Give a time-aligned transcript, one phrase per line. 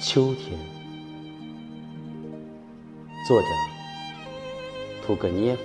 [0.00, 0.56] 秋天，
[3.26, 3.48] 作者
[5.04, 5.62] 屠格涅夫，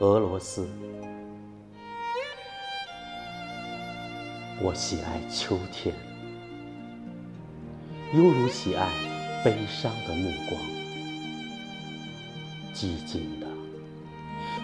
[0.00, 0.68] 俄罗斯。
[4.60, 5.94] 我喜爱秋天，
[8.12, 8.88] 犹如喜爱
[9.44, 10.60] 悲伤的目光。
[12.74, 13.46] 寂静的，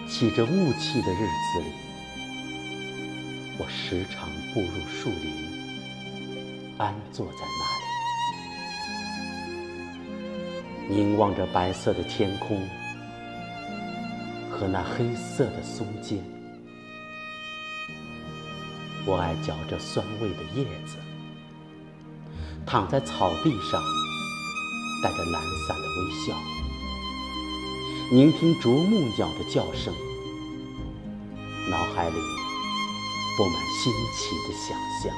[0.08, 1.18] 起着雾气的日
[1.54, 1.70] 子里，
[3.58, 5.57] 我时常步入树林。
[6.78, 7.64] 安坐在那
[10.88, 12.56] 里，凝望着白色的天空
[14.48, 16.24] 和那黑色的松间。
[19.04, 20.96] 我爱嚼着酸味的叶子，
[22.64, 23.82] 躺在草地上，
[25.02, 26.36] 带着懒散的微笑，
[28.12, 29.92] 聆听啄木鸟的叫声，
[31.68, 32.16] 脑海里
[33.36, 35.12] 布满新奇的想象。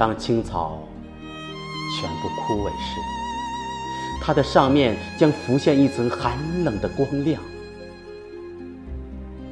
[0.00, 0.88] 当青草
[1.94, 2.98] 全部枯萎时，
[4.22, 7.38] 它的上面将浮现一层寒冷的光亮。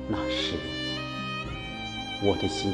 [0.09, 0.55] 那时，
[2.25, 2.73] 我的心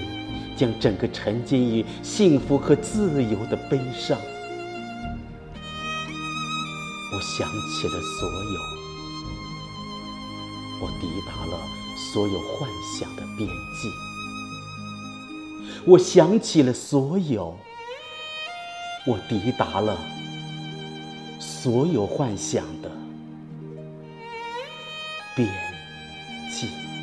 [0.56, 4.16] 将整个沉浸于幸福和自由的悲伤。
[7.12, 8.60] 我想起了所有，
[10.80, 11.58] 我抵达了
[11.96, 13.73] 所有幻想的边际。
[15.86, 17.54] 我想起了所有，
[19.06, 19.98] 我抵达了
[21.38, 22.90] 所有幻想的
[25.36, 25.46] 边
[26.50, 26.93] 际。